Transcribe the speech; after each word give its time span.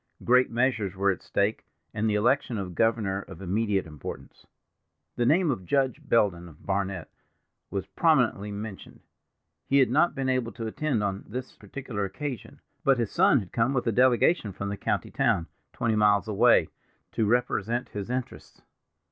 Great 0.23 0.49
measures 0.49 0.95
were 0.95 1.11
at 1.11 1.21
stake, 1.21 1.63
and 1.93 2.09
the 2.09 2.15
election 2.15 2.57
of 2.57 2.73
governor 2.73 3.21
of 3.21 3.39
immediate 3.39 3.85
importance. 3.85 4.47
The 5.15 5.27
name 5.27 5.51
of 5.51 5.63
Judge 5.63 6.01
Belden 6.03 6.49
of 6.49 6.65
Barnet 6.65 7.07
was 7.69 7.85
prominently 7.85 8.51
mentioned. 8.51 9.01
He 9.67 9.77
had 9.77 9.91
not 9.91 10.15
been 10.15 10.27
able 10.27 10.53
to 10.53 10.65
attend 10.65 11.03
on 11.03 11.25
this 11.27 11.51
particular 11.55 12.03
occasion, 12.03 12.61
but 12.83 12.97
his 12.97 13.11
son 13.11 13.41
had 13.41 13.51
come 13.53 13.75
with 13.75 13.85
a 13.85 13.91
delegation 13.91 14.53
from 14.53 14.69
the 14.69 14.75
county 14.75 15.11
town, 15.11 15.45
twenty 15.71 15.95
miles 15.95 16.27
away, 16.27 16.69
to 17.11 17.27
represent 17.27 17.89
his 17.89 18.09
interests. 18.09 18.59